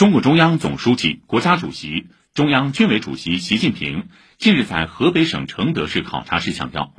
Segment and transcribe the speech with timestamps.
[0.00, 6.94] 中共中央总书记、国家主席、中央军委主席习近平近日在河北省承德市考察时强调，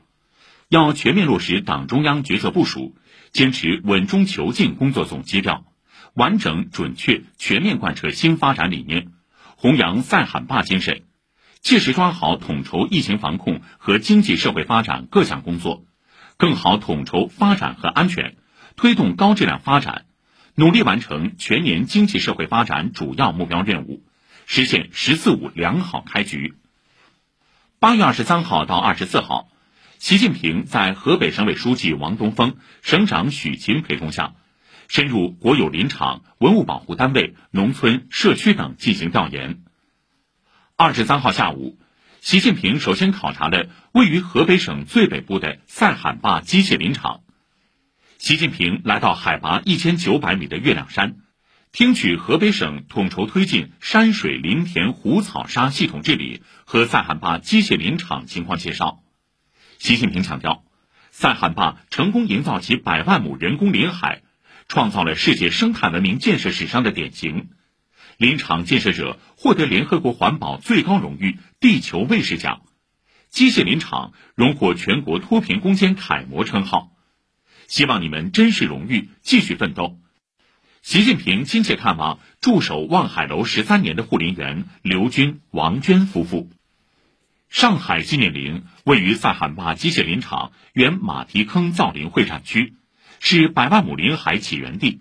[0.69, 2.95] 要全面落实党中央决策部署，
[3.31, 5.65] 坚持稳中求进工作总基调，
[6.13, 9.07] 完整、准确、全面贯彻新发展理念，
[9.55, 11.01] 弘扬赛喊坝精神，
[11.59, 15.85] 切实抓好统筹疫情防控和经济社会发展各项工作，
[16.37, 18.37] 更好统筹发展和安全，
[18.75, 20.05] 推动高质量发展。
[20.55, 24.03] 努力完成全年经济社会发展主要目标任务，
[24.45, 26.55] 实现“十四五”良好开局。
[27.79, 29.49] 八月二十三号到二十四号，
[29.97, 34.33] 习近平在河北省委书记王东峰、省长许勤陪同下，
[34.87, 39.63] 深入国有林场、文物保护单位、农村、社区等进行调研。
[40.75, 41.77] 二十三号下午，
[42.19, 47.21] 习近平首先考察了位于河北省最北部的塞罕坝机械林场。
[48.21, 51.15] 习近平来到海拔一千九百米的月亮山，
[51.71, 59.01] 听取河北省统筹推进山水林田湖草沙系统治理和塞罕坝机械林场情况介绍。
[59.79, 60.63] 习近平强调，
[61.09, 64.21] 塞罕坝成功营造起百万亩人工林海，
[64.67, 67.49] 创造了世界生态文明建设史上的典型。
[68.17, 72.61] 林场建设者获得联合国环保最高荣誉“地球卫士奖”，
[73.29, 76.91] 机械林场荣获全国脱贫攻坚楷模称号。
[77.71, 79.97] 希望你们珍视荣誉，继续奋斗。
[80.81, 86.49] 习近平亲切看望驻守望海楼十三年的护林员刘军、王娟夫妇。
[87.47, 92.75] 上海纪念林位于塞罕坝机械林场原马蹄坑造林会展区，
[93.21, 94.99] 是百万亩林海起源地。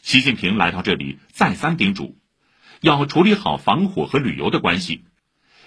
[0.00, 2.16] 习近平来到这里，再三叮嘱，
[2.80, 5.06] 要处理好防火和旅游的关系，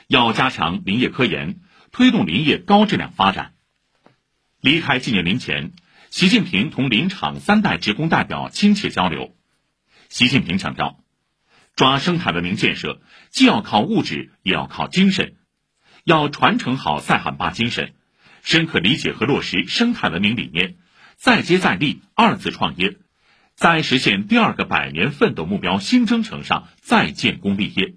[0.08, 1.60] 要加强林业科研，
[1.92, 3.52] 推动林业高质量发展。
[4.62, 5.74] 离开纪念林前。
[6.14, 9.36] 习近平同林场三代职工代表亲切交流。
[10.10, 11.00] 习近平强调，
[11.76, 15.38] 抓生态文明建设，既要靠物质，也要靠精神，
[16.04, 17.96] 要传承好赛罕坝精神，
[18.44, 20.76] 深刻理解和落实生态文明理念，
[21.16, 23.00] 再接再厉，二次创业，
[23.56, 27.96] 在实现第二个百年奋斗目标新征程上再建功立业。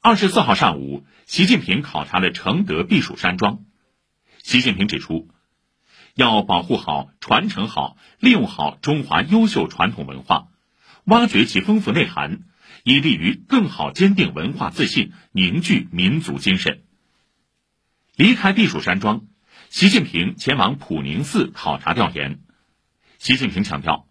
[0.00, 3.60] 二十四号上午，习近平考察了承德避暑山庄。
[4.42, 5.30] 习近平指出。
[6.14, 10.46] 要保护好、传承好、利用好中华优秀传统文化，
[11.04, 12.44] 挖掘其丰富内涵，
[12.84, 16.82] 以利于更好坚定文化自信、凝聚民族精神。
[18.14, 19.26] 离开避暑山庄，
[19.70, 22.38] 习近平前往普宁寺考察调研。
[23.18, 24.06] 习近平强调，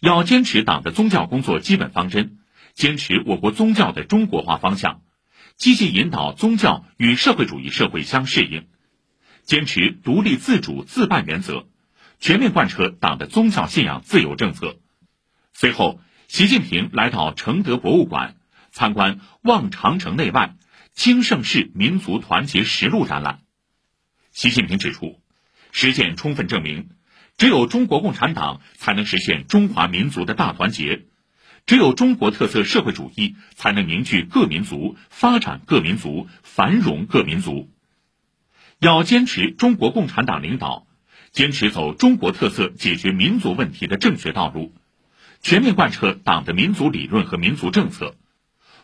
[0.00, 2.38] 要坚持党的宗教工作基本方针，
[2.72, 5.02] 坚持我国宗教的中国化方向，
[5.56, 8.66] 积极引导宗教与社会主义社会相适应。
[9.44, 11.66] 坚持独立自主自办原则，
[12.18, 14.78] 全面贯彻党的宗教信仰自由政策。
[15.52, 18.36] 随后，习近平来到承德博物馆，
[18.70, 20.56] 参观“望长城内外，
[20.94, 23.40] 兴盛世民族团结实录”展览。
[24.32, 25.20] 习近平指出，
[25.72, 26.88] 实践充分证明，
[27.36, 31.04] 只有中国共产党才能实现中华民族的大团结，
[31.66, 37.70] 只有中国特色社会主义才能凝聚各民族、发展各民族、繁荣各民族。
[38.78, 40.86] 要坚持中国共产党领导，
[41.30, 44.74] 坚持走中国特色解决民族问题的正确道路，
[45.40, 48.16] 全面贯彻党的民族理论和民族政策，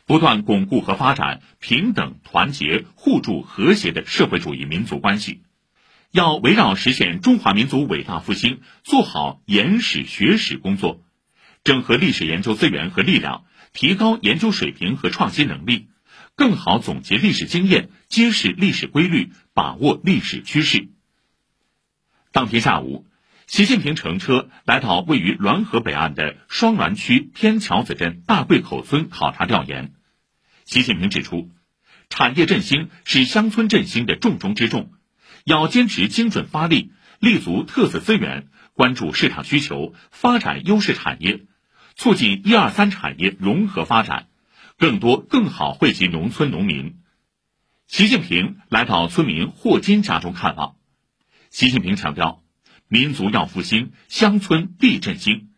[0.06, 5.42] 不断巩固和发展平等、团结、互助、和谐的社会主义民族关系。
[6.12, 11.04] 要围绕实现中华民族伟大复兴，做好研史学史工作，
[11.62, 15.86] 整合历史研究资源和力量，提高研究水平和创新能力。
[16.40, 20.88] 更好总结历史经验，揭示历史规律，把握历史趋势。
[22.32, 23.04] 当天下午，
[23.46, 29.92] 习近平乘车来到位于滦河北岸的双滦区天桥子镇大贵口村考察调研。
[30.64, 31.50] 习近平指出，
[32.08, 34.92] 产业振兴是乡村振兴的重中之重，
[35.44, 41.42] 要坚持精准发力，立足特色资源，关注市场需求，发展优势产业，
[41.96, 44.28] 促进一二三产业融合发展。
[44.80, 47.00] 更多更好惠及农村农民。
[47.86, 50.76] 习近平来到村民霍金家中看望。
[51.50, 52.42] 习近平强调，
[52.88, 55.50] 民族要复兴，乡村必振兴。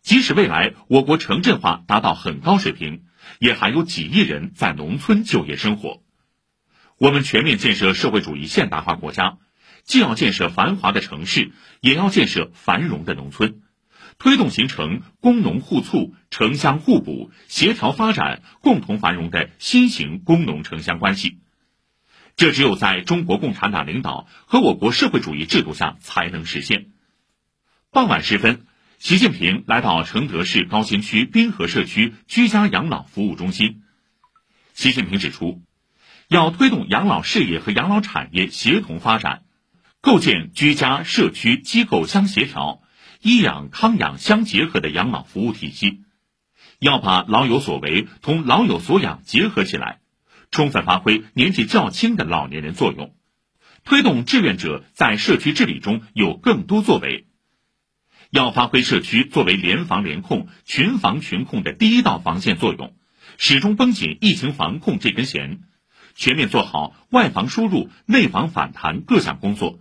[0.00, 3.02] 即使未来我国城镇化达到很高水平，
[3.40, 6.02] 也还有几亿人在农村就业生活。
[6.96, 9.36] 我们全面建设社会主义现代化国家，
[9.84, 11.52] 既要建设繁华的城市，
[11.82, 13.60] 也要建设繁荣的农村。
[14.18, 21.38] 推动形成工农互促、城乡互补、协调发展、共同繁荣的新型工农城乡关系，
[22.34, 26.86] 这只有在中国共产党领导和我国社会主义制度下才能实现。
[27.90, 28.66] 傍晚时分，
[28.98, 33.82] 习近平来到承德市高新区滨河社区居家养老服务中心。
[34.74, 35.62] 习近平指出，
[36.28, 39.42] 要推动养老事业和养老产业协同发展，
[40.00, 42.82] 构建居家、社区、机构相协调、
[43.20, 46.02] 医养康养相结合的养老服务体系。
[46.78, 50.00] 要把老有所为同老有所养结合起来，
[50.50, 53.14] 充分发挥年纪较轻的老年人作用，
[53.84, 57.26] 推动志愿者在社区治理中有更多作为。
[58.30, 62.94] 要发挥社区作为联防联控、群防群控的第一道防线作用，
[63.38, 65.60] 始终绷紧疫情防控这根弦，
[66.14, 69.78] 全面做好外防输入、内防反弹各项工作，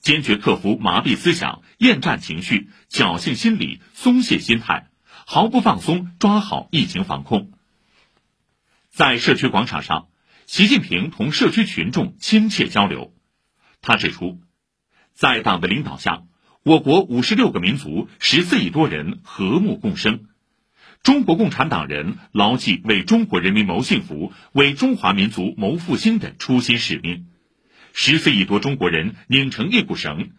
[0.00, 4.88] 坚决克服麻痹思想、厌战情绪、侥幸心理、松懈心态，
[5.26, 7.52] 毫不放松抓好疫情防控。
[8.90, 10.08] 在社区广场上，
[10.46, 13.12] 习近平同社区群众亲切交流，
[13.82, 14.40] 他指出，
[15.12, 16.22] 在党的领导下。
[16.62, 20.24] 我国五十六个民族、十四亿多人和睦共生，
[21.04, 27.28] 中国共产党人牢记为中国人民谋幸福、为中华民族谋复兴的初心使命，
[27.98, 30.32] 十四亿多中国人拧成一股绳，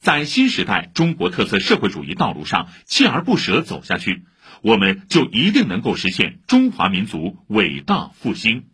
[0.00, 4.24] 在新时代中国特色社会主义道路上锲而不舍走下去，
[4.62, 8.64] 我们就一定能够实现中华民族伟大复兴。